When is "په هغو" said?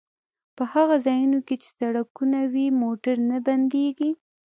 0.55-0.95